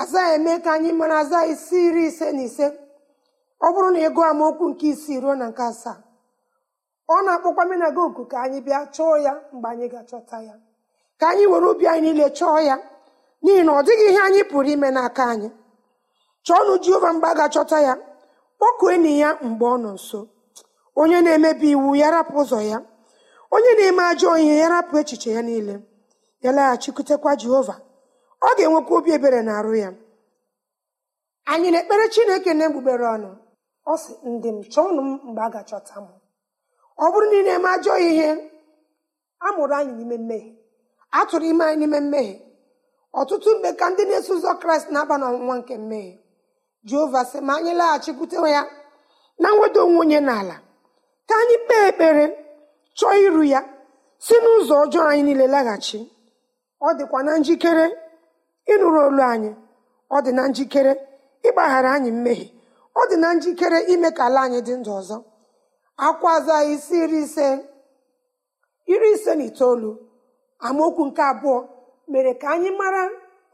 Aza 0.02 0.22
eme 0.36 0.54
ka 0.64 0.70
anyị 0.78 0.92
mara 1.00 1.16
aza 1.24 1.40
isi 1.54 1.78
iri 1.88 2.04
ise 2.10 2.28
na 2.32 2.42
ise. 2.48 2.68
Ọ 3.62 3.68
bụrụ 3.74 3.90
na 3.94 4.00
ịgụ 4.08 4.22
amaokwu 4.30 4.66
nke 4.72 4.86
isii 4.94 5.20
ruo 5.24 5.36
na 5.40 5.46
nke 5.52 5.64
asaa 5.72 5.98
ọ 7.14 7.16
na-akpọkwa 7.26 7.64
menaga 7.70 8.02
oku 8.08 8.24
ka 8.32 8.38
anyị 8.46 8.60
bịa 8.66 8.82
chọọ 8.96 9.16
ya 9.26 9.34
mgbe 9.54 9.68
anyị 9.72 9.86
ga-achọta 9.94 10.38
ya. 10.48 10.56
Ka 11.20 11.26
anyị 11.32 11.46
were 11.52 11.68
obi 11.72 11.86
anyị 11.94 12.02
niile 12.14 12.28
chọọ 12.38 12.58
ya 12.70 12.76
n'ihi 13.44 13.62
na 13.66 13.72
ọ 13.72 13.82
dịghị 13.86 14.06
ihe 14.10 14.20
anyị 14.28 14.42
pụrụ 14.52 14.70
ime 14.76 14.90
n'aka 14.96 15.24
anyị. 15.34 15.50
Chọọnụ 16.46 16.74
Jehova 16.84 17.10
mgbe 17.14 17.28
a 17.28 17.36
ga-achọta 17.40 17.78
ya 17.88 17.94
kpọkuo 18.58 18.88
enyi 18.96 19.14
ya 19.24 19.30
mgbe 19.48 19.66
ọ 19.66 19.78
nọ 19.84 19.92
nso. 19.98 20.20
Onye 21.00 21.18
na-emebi 21.26 21.68
iwu 21.76 21.90
ya 22.02 22.08
rapụ 22.16 22.34
ụzọ 22.42 22.60
ya. 22.72 22.78
Onye 23.56 23.72
na-eme 23.78 24.04
ajọ 24.12 24.30
ihe 24.44 24.56
ya 24.62 24.68
rapụ 24.74 24.94
echiche 25.02 25.30
ya 25.38 25.42
niile 25.48 25.76
ya 26.44 26.52
laghachikwutekwa 26.58 27.32
Jehova. 27.42 27.76
Ọ 28.42 28.50
ga-enwekwa 28.58 28.94
obi 29.00 29.10
ebere 29.18 29.42
na 29.48 29.52
arụ 29.60 29.74
ya. 29.84 29.90
Anyị 31.52 31.68
na-ekpere 31.72 32.06
Chineke 32.14 32.52
na 32.54 32.64
egbugbere 32.68 33.06
ọnụ. 33.16 33.30
Ọ 33.92 33.94
sị 34.04 34.12
ndị 34.32 34.50
m 34.56 34.60
chọọnụ 34.74 35.02
m 35.08 35.10
mgbe 35.28 35.42
a 35.42 35.50
ga-achọta 35.54 35.96
m. 36.04 36.08
Ọ 37.04 37.06
bụrụ 37.12 37.26
na 37.32 37.38
ị 37.40 37.44
na-eme 37.48 37.70
ajọ 37.76 37.94
ihe 38.10 38.28
a 39.40 39.48
mụrụ 39.56 39.74
anyị 39.80 39.94
n'ime 39.98 40.18
mmehie. 40.22 40.52
A 41.12 41.20
tụrụ 41.30 41.46
ime 41.52 41.64
anyị 41.66 41.78
n'ime 41.80 42.00
mmehie. 42.06 42.36
Ọtụtụ 43.20 43.50
mgbe 43.56 43.70
ka 43.80 43.86
ndị 43.92 44.04
na-eso 44.10 44.32
ụzọ 44.38 44.52
kraịst 44.62 44.88
na-aba 44.94 45.16
n'ọnwụnwa 45.20 45.56
nke 45.60 45.76
mmehie. 45.82 46.14
Jehova 46.88 47.22
sị 47.30 47.38
ma 47.48 47.54
anyị 47.58 47.72
laghachikwute 47.80 48.38
ya 48.56 48.62
na 49.42 49.48
nweda 49.56 49.80
onwe 49.86 50.00
onye 50.04 50.20
n'ala. 50.28 50.56
Ka 51.28 51.34
anyị 51.42 51.56
kpee 51.66 51.84
ekpere. 51.90 52.26
Chọọ 52.98 53.14
iru 53.26 53.44
ya 53.54 53.60
si 54.26 54.34
n'ụzọ 54.44 54.74
ọjọọ 54.84 55.04
anyị 55.12 55.24
niile 55.28 55.46
laghachi. 55.54 56.00
Ọ 56.82 56.90
dịkwa 56.98 57.20
na 57.28 57.34
njikere 57.42 57.86
ịnụrụ 58.74 59.00
olu 59.08 59.24
anyị 59.34 59.52
ọ 60.16 60.18
dị 60.26 60.32
na 60.38 60.44
njikere 60.52 60.94
ịgbaghara 61.48 61.90
anyị 61.98 62.12
mmehie 62.16 62.48
ọ 62.96 63.02
dị 63.10 63.16
na 63.24 63.30
njikere 63.38 63.80
ime 63.94 64.10
ka 64.18 64.24
ala 64.28 64.40
anyị 64.46 64.60
dị 64.68 64.74
ndụ 64.80 64.92
ọzọ. 65.00 65.18
Akwa 66.06 66.32
isi 66.74 66.96
iri 67.04 67.20
ise 67.26 67.48
iri 68.94 69.08
ise 69.16 69.32
na 69.38 69.44
itoolu 69.50 69.90
amaokwu 70.68 71.04
nke 71.10 71.22
abụọ 71.32 71.58
mere 72.12 72.32
ka 72.42 72.48
anyị 72.54 72.70
mara 72.80 73.04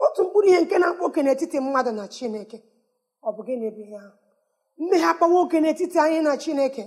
otu 0.04 0.20
mkpụrụ 0.24 0.46
ihe 0.50 0.60
nke 0.64 0.76
na-akpa 0.80 1.02
oke 1.08 1.20
n'etiti 1.24 1.58
mmadụ 1.64 1.90
na 1.98 2.04
chineke. 2.14 2.58
Ọ 3.26 3.28
bụ 3.34 3.40
gịnị 3.46 3.68
bụ 3.74 3.80
ihe 3.86 3.96
ahụ? 4.04 4.12
Mmehie 4.80 5.06
akpawa 5.12 5.36
oke 5.42 5.56
n'etiti 5.62 5.96
anyị 6.04 6.18
na 6.26 6.32
chineke. 6.42 6.84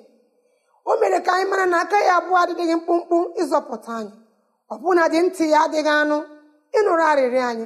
O 0.86 0.98
mere 1.02 1.20
ka 1.26 1.32
anyị 1.34 1.50
mara 1.50 1.66
na 1.72 1.78
aka 1.84 1.98
ya 2.08 2.14
abụọ 2.20 2.36
adịghị 2.44 2.76
mkpụmkpụ 2.80 3.18
ịzọpụta 3.42 3.92
anyị. 4.00 4.14
Ọbụna 4.74 5.04
dị 5.12 5.20
ntị 5.26 5.44
ya 5.54 5.60
adịghị 5.66 5.90
anụ 6.02 6.18
ịnụrụ 6.78 7.04
arịrịọ 7.12 7.44
anyị. 7.52 7.66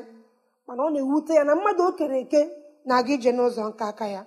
Mana 0.67 0.81
ọ 0.83 0.89
na-ewute 0.93 1.33
ya 1.37 1.43
na 1.47 1.53
mmadụ 1.57 1.83
o 1.83 1.91
kere 1.97 2.17
eke 2.23 2.41
na-aga 2.87 3.11
ije 3.15 3.31
n'ụzọ 3.35 3.61
nke 3.69 3.83
aka 3.91 4.05
ya. 4.15 4.21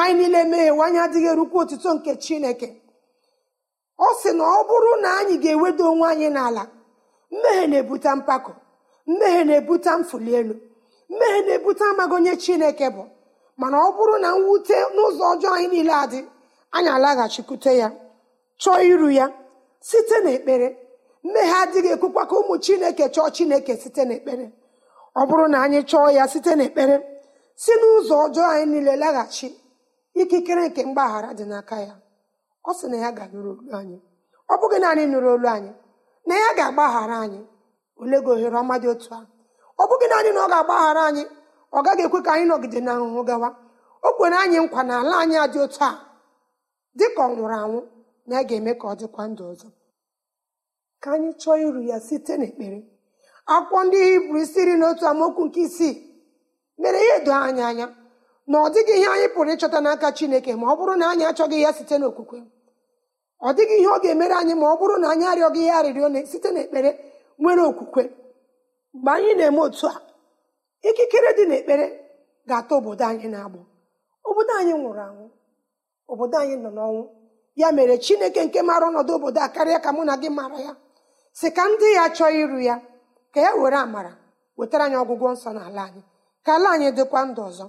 Anyị 0.00 0.14
niile 0.18 0.38
emeghewe 0.44 0.82
anyị 0.86 0.98
adịghị 1.04 1.28
erukwa 1.32 1.58
otuto 1.62 1.88
nke 1.96 2.10
chineke. 2.24 2.68
Ọ 3.98 4.08
sị 4.20 4.30
na 4.38 4.44
ọ 4.44 4.60
bụrụ 4.68 4.90
na 5.02 5.08
anyị 5.20 5.34
ga-ewedo 5.42 5.82
onwe 5.92 6.06
anyị 6.12 6.28
n'ala 6.36 6.62
mmehie 7.32 7.66
na-ebute 7.70 8.10
mpako 8.18 8.52
mmehie 9.08 9.42
na-ebute 9.48 9.90
mfuli 10.00 10.30
elu 10.38 10.54
mmehie 11.10 11.40
na-ebute 11.46 11.84
amaghị 11.90 12.14
onye 12.18 12.34
chineke 12.42 12.86
bụ. 12.94 13.02
Mana 13.60 13.76
ọ 13.78 13.88
bụrụ 13.96 14.14
na 14.24 14.28
mwute 14.40 14.76
n'ụzọ 14.94 15.24
ọjọọ 15.32 15.50
anyị 15.56 15.68
niile 15.72 15.92
adị 16.02 16.20
anyị 16.76 16.88
alaghachikwute 16.96 17.72
ya. 17.82 17.88
Chọọ 18.62 18.76
iru 18.90 19.08
ya 19.18 19.26
site 19.88 20.16
n'ekpere. 20.24 20.68
Mmehie 21.24 21.54
adịghị 21.62 21.88
ekwukwa 21.94 22.22
ka 22.28 22.34
ụmụ 22.40 22.54
chineke 22.64 23.04
chọọ 23.14 23.28
chineke 23.36 23.72
site 23.82 24.02
n'ekpere. 24.08 24.46
Ọ 25.16 25.22
bụrụ 25.28 25.44
na 25.52 25.58
anyị 25.64 25.80
chọọ 25.90 26.06
ya 26.16 26.24
site 26.32 26.52
n'ekpere 26.58 26.96
si 27.62 27.72
n'ụzọ 27.80 28.14
ọjọọ 28.24 28.46
anyị 28.52 28.66
niile 28.72 28.92
laghachi 29.02 29.48
ikikere 30.20 30.62
nke 30.68 30.80
mgbaghara 30.88 31.30
dị 31.38 31.44
n'aka 31.50 31.76
ya. 31.86 31.94
Ọ 32.68 32.70
sị 32.78 32.86
na 32.90 32.96
ya 33.04 33.10
ga-anụrụ 33.16 33.50
olu 33.58 33.72
anyị. 33.80 33.96
Ọ 34.52 34.54
bụghị 34.60 34.78
naanị 34.82 35.02
nụrụ 35.12 35.28
olu 35.36 35.48
anyị 35.56 35.72
na 36.28 36.34
ya 36.42 36.48
ga-agbaghara 36.58 37.16
anyị. 37.24 37.40
Ole 38.00 38.16
gị 38.24 38.30
ohere 38.34 38.56
ọma 38.62 38.74
dị 38.82 38.88
otu 38.92 39.08
ahụ 39.16 39.26
ọ 39.78 39.84
bụghị 39.88 40.06
naanị 40.10 40.30
na 40.34 40.40
ọ 40.44 40.48
ga-agbaghara 40.52 41.02
anyị 41.10 41.24
ọ 41.72 41.78
gaghị 41.86 42.02
ekwe 42.06 42.18
ka 42.26 42.30
anyị 42.34 42.44
nọgide 42.50 42.80
na 42.86 42.92
ahụhụ 42.96 43.20
gawa. 43.28 43.48
O 44.02 44.08
kwere 44.16 44.36
anyị 44.44 44.58
nkwa 44.64 44.82
na 44.88 44.94
ala 45.00 45.14
anyị 45.22 45.36
adị 45.44 45.58
otu 45.64 45.80
a 45.88 45.90
dị 46.98 47.06
ka 47.16 47.22
ọ 47.22 47.28
nwụrụ 47.32 47.56
anwụ. 47.64 47.80
Na 48.26 48.32
ya 48.36 48.42
ga-eme 48.48 48.72
ka 48.80 48.86
ọ 48.88 48.94
dịkwa 49.00 49.24
ndụ 49.30 49.42
ọzọ. 49.52 49.68
Ka 51.02 51.08
anyị 51.14 51.30
chọọ 51.40 51.54
iru 51.66 51.80
ya 51.90 51.96
site 52.06 52.32
n'ekpere. 52.40 52.78
Akwụkwọ 53.54 53.80
ndị 53.86 53.98
hibru 54.08 54.36
isi 54.44 54.58
iri 54.62 54.74
na 54.80 54.86
otu 54.90 55.04
amaokwu 55.10 55.42
nke 55.46 55.60
isii 55.66 55.94
mere 56.80 56.98
ya 57.08 57.14
edo 57.20 57.32
anyị 57.46 57.62
anya 57.70 57.86
na 58.50 58.56
ọ 58.64 58.66
dịghị 58.74 58.92
ihe 58.98 59.08
anyị 59.14 59.28
pụrụ 59.34 59.50
ịchọta 59.54 59.78
n'aka 59.84 60.08
chineke 60.16 60.52
ma 60.60 60.66
ọ 60.72 60.74
bụrụ 60.78 60.94
na 61.00 61.06
anyị 61.12 61.24
achọghị 61.30 61.58
ya 61.64 61.70
site 61.78 61.94
n'okwukwe. 62.00 62.38
Ọ 63.46 63.48
dịghị 63.56 63.74
ihe 63.80 63.88
ọ 63.88 63.98
ga-emere 64.02 64.34
anyị 64.40 64.54
ma 64.60 64.66
ọ 64.72 64.74
bụrụ 64.80 64.94
na 65.02 65.06
anyị 65.12 65.24
arịọghị 65.32 65.62
ya 65.68 65.74
arịrịọ 65.80 66.06
site 66.32 66.48
n'ekpere 66.54 66.90
nwere 67.40 67.62
okwukwe. 67.70 68.02
Mgbe 68.94 69.10
anyị 69.16 69.30
na-eme 69.38 69.60
otu 69.66 69.86
a 69.86 69.94
ikikere 70.88 71.30
dị 71.38 71.44
n'ekpere 71.50 71.86
ga-ata 72.48 72.72
obodo 72.78 73.04
anyị 73.10 73.26
na-agbụ. 73.34 73.60
Obodo 74.28 74.52
anyị 74.60 74.72
nwụrụ 74.80 75.00
anwụ. 75.08 75.26
Obodo 76.12 76.36
anyị 76.42 76.56
nọ 76.64 76.70
n'ọnwụ. 76.76 77.02
Ya 77.60 77.68
mere 77.76 77.94
chineke 78.04 78.40
nke 78.46 78.60
mara 78.68 78.86
ọnọdụ 78.90 79.12
obodo 79.16 79.40
a 79.40 79.48
karịa 79.54 79.78
ka 79.84 79.90
mụ 79.96 80.02
na 80.08 80.14
gị 80.22 80.28
mara 80.38 80.58
ya. 80.66 80.72
Si 81.38 81.48
ka 81.56 81.62
ndị 81.68 81.88
ya 81.98 82.04
chọọ 82.16 82.30
iru 82.40 82.58
ya 82.68 82.76
ka 83.34 83.40
ya 83.46 83.50
were 83.60 83.76
amara 83.84 84.12
wetara 84.58 84.84
anyị 84.86 84.96
ọgwụgwọ 85.02 85.28
nsọ 85.34 85.50
n'ala 85.56 85.82
anyị. 85.88 86.02
Ka 86.44 86.50
ala 86.56 86.68
anyị 86.74 86.88
dịkwa 86.96 87.20
ndụ 87.28 87.42
ọzọ. 87.48 87.66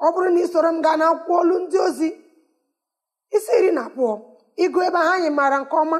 Ọ 0.00 0.06
bụrụ 0.14 0.28
na 0.34 0.40
ị 0.40 0.46
soro 0.52 0.68
m 0.74 0.78
gaa 0.84 0.96
n'akwụkwọ 1.00 1.34
olu 1.40 1.54
ndị 1.62 1.78
ozi 1.86 2.08
isi 3.36 3.52
iri 3.58 3.70
na 3.76 3.82
abụọ 3.88 4.12
ịgụ 4.64 4.78
ebe 4.86 4.98
ha 5.06 5.10
anyị 5.16 5.30
maara 5.38 5.58
nke 5.62 5.76
ọma 5.82 5.98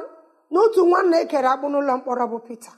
na 0.51 0.57
otu 0.63 0.81
nwanna 0.89 1.15
ekere 1.23 1.47
agbụ 1.53 1.67
n'ụlọ 1.71 1.93
mkpọrọ 1.97 2.25
bụ 2.31 2.37
Pita. 2.47 2.71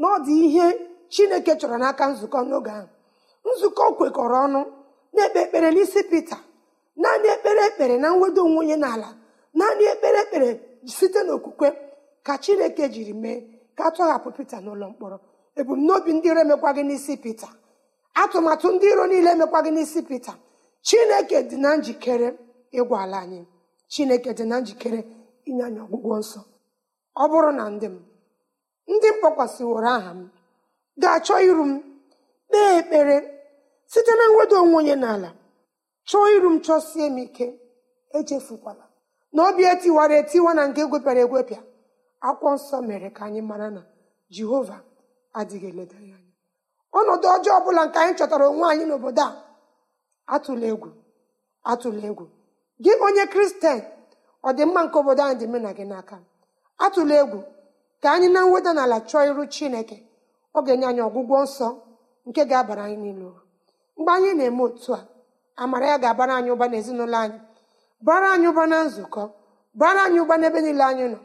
Na 0.00 0.06
ọ 0.14 0.18
dị 0.26 0.34
ihe 0.46 0.66
Chineke 1.12 1.52
chọrọ 1.60 1.76
n'aka 1.82 2.04
nzukọ 2.12 2.38
n'oge 2.48 2.70
ahụ. 2.78 2.88
Nzukọ 3.48 3.82
kwekọrọ 3.98 4.36
ọnụ 4.46 4.60
na-ekpe 5.14 5.38
ekpere 5.44 5.68
n'isi 5.74 6.00
Pita 6.10 6.36
naanị 7.00 7.26
ekpere 7.34 7.62
ekpere 7.68 7.94
na 8.02 8.08
mwedo 8.18 8.40
onwe 8.46 8.58
onye 8.62 8.76
n'ala. 8.82 9.08
Naanị 9.58 9.84
ekpere 9.92 10.18
ekpere 10.24 10.48
site 10.96 11.20
n'okwukwe 11.26 11.68
ka 12.26 12.34
Chineke 12.42 12.84
jiri 12.94 13.12
mee 13.22 13.38
ka 13.76 13.82
a 13.84 13.90
tọghapụ 13.96 14.28
Pita 14.36 14.56
n'ụlọ 14.64 14.86
mkpọrọ. 14.92 15.16
Ebumnobi 15.60 16.10
ndị 16.14 16.28
iro 16.30 16.40
emekwaghị 16.44 16.82
n'isi 16.88 17.14
Pita. 17.24 17.48
Atụmatụ 18.22 18.66
ndị 18.74 18.86
iro 18.92 19.04
niile 19.10 19.30
emekwaghị 19.34 19.70
n'isi 19.76 20.00
Pita. 20.08 20.32
Chineke 20.86 21.38
dị 21.48 21.56
na 21.64 21.70
njikere 21.78 22.28
ịgwa 22.78 22.96
ala 23.04 23.18
anyị. 23.24 23.40
Chineke 23.92 24.30
dị 24.38 24.44
na 24.50 24.56
njikere 24.62 25.00
inye 25.48 25.62
anyị 25.68 25.80
ọgwụgwọ 25.84 26.14
nsọ. 26.22 26.40
Ọ 27.16 27.24
bụrụ 27.30 27.50
na 27.58 27.64
ndị 27.74 27.86
m 27.94 27.96
ndị 28.92 29.08
m 29.12 29.16
kpọkwasịworo 29.20 29.88
aha 29.96 30.10
m 30.18 30.30
ga-achọ 31.00 31.34
iru 31.48 31.64
m 31.70 31.72
kpee 32.48 32.70
ekpere 32.80 33.16
site 33.92 34.12
na 34.18 34.24
nweda 34.32 34.56
onwe 34.62 34.76
onye 34.80 34.94
n'ala. 35.02 35.30
Chọọ 36.08 36.26
iru 36.36 36.48
m 36.54 36.56
chọsie 36.66 37.06
m 37.10 37.18
ike 37.24 37.46
echefukwala. 38.18 38.84
Na 39.36 39.42
obi 39.48 39.62
etiwara 39.72 40.14
etiwa 40.22 40.50
na 40.56 40.62
nke 40.68 40.80
egwepịara 40.84 41.20
egwepịa 41.24 41.60
akwụkwọ 42.26 42.50
nsọ 42.56 42.76
mere 42.88 43.08
ka 43.16 43.22
anyị 43.28 43.40
mara 43.50 43.68
na 43.76 43.82
jehova 44.34 44.76
adịghị 45.38 45.68
eleda 45.72 45.96
ya 46.10 46.16
anya. 46.18 46.34
Ọnọdụ 46.98 47.26
ọjọọ 47.36 47.52
ọbụla 47.58 47.82
nke 47.86 47.98
anyị 48.02 48.14
chọtara 48.18 48.44
onwe 48.50 48.66
anyị 48.72 48.84
n'obodo 48.88 49.22
a 49.28 49.32
atụla 50.34 50.66
egwu 50.72 50.88
atụla 51.70 52.00
egwu. 52.10 52.24
Gị 52.82 52.92
onye 53.06 53.24
kristian 53.32 53.80
ọdịmma 54.48 54.80
nke 54.84 54.96
obodo 55.00 55.22
anyị 55.30 55.44
dị 55.52 55.58
na 55.64 55.70
gị 55.78 55.84
n'aka? 55.90 56.16
Atụla 56.84 57.14
egwu 57.22 57.38
ka 58.02 58.08
anyị 58.14 58.28
na 58.34 58.40
mweda 58.48 58.70
n'ala 58.76 58.96
chọọ 59.08 59.22
iru 59.30 59.44
chineke 59.54 59.96
ọ 60.56 60.58
ga-enye 60.64 60.86
anyị 60.90 61.02
ọgwụgwọ 61.08 61.36
nsọ 61.46 61.68
nke 62.28 62.40
ga-abara 62.50 62.82
anyị 62.86 62.96
niile 63.02 63.24
uru. 63.30 63.42
Mgbe 63.98 64.10
anyị 64.16 64.30
na-eme 64.38 64.62
otu 64.66 64.90
a 64.98 65.00
amara 65.62 65.86
ya 65.92 65.96
ga-abara 66.02 66.32
anyị 66.38 66.50
ụba 66.54 66.66
n'ezinụlọ 66.70 67.16
anyị. 67.24 67.38
Bara 68.00 68.26
anyị 68.32 68.46
ụba 68.52 68.64
na 68.66 68.78
nzukọ. 68.86 69.22
Bara 69.80 70.00
anyị 70.06 70.18
ụba 70.24 70.34
n'ebe 70.40 70.58
niile 70.64 70.84
anyị 70.90 71.04
nọ. 71.12 71.18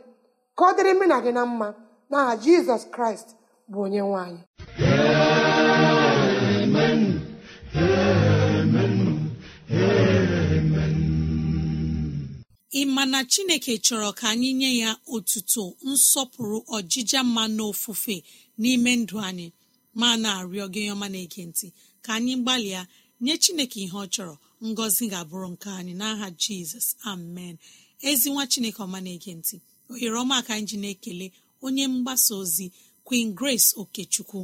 Ka 0.57 0.63
ọ 0.69 0.71
dịrị 0.75 0.91
mụ 0.99 1.05
na 1.11 1.17
gị 1.23 1.31
na 1.37 1.41
mma 1.45 1.67
n'aha 2.09 2.33
jizọs 2.43 2.83
kraịst 2.93 3.27
bụ 3.71 3.77
onye 3.85 4.01
nwe 4.07 4.17
anyị. 4.25 4.41
Ị 12.79 12.85
ma 12.95 13.03
na 13.11 13.19
chineke 13.31 13.73
chọrọ 13.85 14.09
ka 14.19 14.25
anyị 14.33 14.49
nye 14.59 14.69
ya 14.83 14.91
otuto 15.15 15.63
nsọpụrụ 15.89 16.57
ọjịja 16.77 17.19
mma 17.27 17.43
n'ofufe 17.55 18.15
n'ime 18.61 18.91
ndụ 19.01 19.15
anyị? 19.27 19.47
Ma 19.99 20.09
na-arịọ 20.23 20.65
gị 20.73 20.81
ọma 20.93 21.07
na-ege 21.13 21.43
ntị 21.49 21.67
ka 22.03 22.11
anyị 22.17 22.33
gbalịa 22.43 22.81
nye 23.21 23.33
chineke 23.43 23.77
ihe 23.85 23.93
ọ 23.93 24.05
chọrọ 24.13 24.35
ngọzi 24.69 25.03
ga-abụrụ 25.11 25.47
nke 25.53 25.69
anyị. 25.79 25.93
N'aha 26.01 26.27
jizọs 26.41 26.87
amen. 27.11 27.55
Ezi 28.09 28.27
nwa 28.33 28.43
chineke 28.51 28.79
ọma 28.85 28.99
na-ege 29.05 29.31
ntị. 29.39 29.55
Ohere 29.89 30.15
ọma 30.23 30.37
ka 30.45 30.51
anyị 30.55 30.65
ji 30.69 30.77
na-ekele 30.83 31.27
onye 31.65 31.83
mgbasa 31.93 32.31
ozi 32.41 32.65
queen 33.07 33.27
grace 33.39 33.69
okechukwu. 33.81 34.39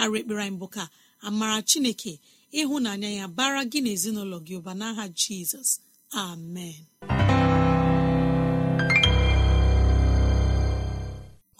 Arụ 0.00 0.14
ekpere 0.20 0.42
anyị 0.44 0.58
bụ 0.60 0.66
ka 0.74 0.82
amara 1.26 1.58
chineke 1.70 2.12
ịhụnanya 2.60 3.10
ya 3.18 3.26
bara 3.36 3.62
gị 3.70 3.78
na 3.84 3.90
ezinụlọ 3.96 4.36
gị 4.46 4.54
ụba. 4.60 4.72
N'aha 4.80 5.04
jizọs 5.20 5.70
amen. 6.24 6.80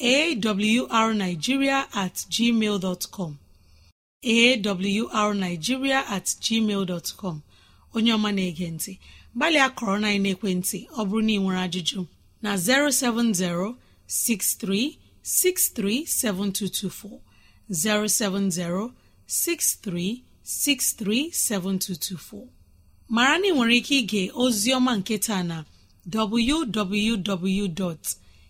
awrnigeria 0.00 1.86
at 1.94 2.14
gmail 2.14 2.80
dot 2.80 3.10
com. 3.10 3.38
Awrnigeria 4.24 6.04
at 6.08 6.24
com. 7.16 7.42
Onye 7.94 8.12
ọma 8.14 8.32
na-ege 8.32 8.70
ntị 8.70 8.98
gbalịa 9.36 9.68
kọrọ 9.78 9.96
na 10.00 10.08
ekwentị 10.34 10.78
ọ 10.98 11.00
bụrụ 11.08 11.22
na 11.26 11.32
ị 11.32 11.38
nwere 11.42 11.60
ajụjụ 11.66 12.00
na 12.42 12.50
070 12.56 13.74
6363 14.08 16.06
7224 16.06 17.18
070 17.70 18.90
6363 19.28 21.30
7224 21.30 22.46
mara 23.08 23.38
na 23.38 23.46
ị 23.48 23.52
nwere 23.54 23.74
ike 23.80 23.94
ige 24.00 24.22
ozi 24.42 24.70
ọma 24.78 24.92
nke 24.98 25.14
na 25.50 25.56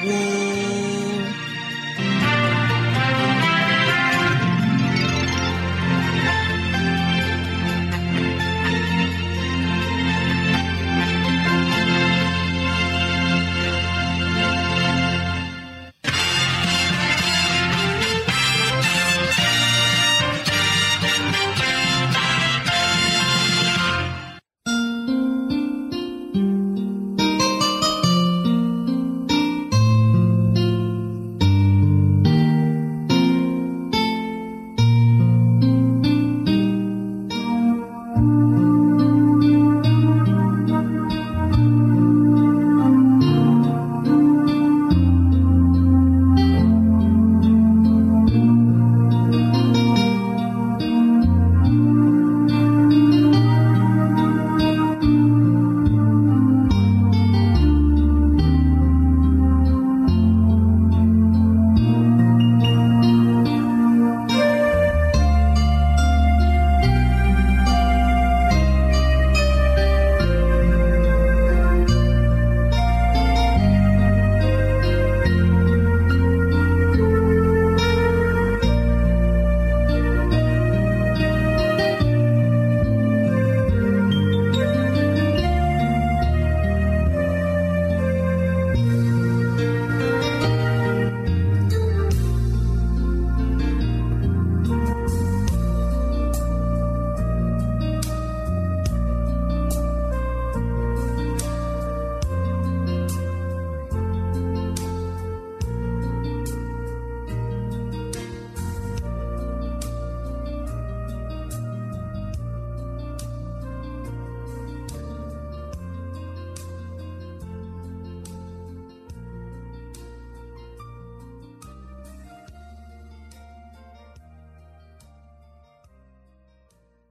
gboo 0.00 1.20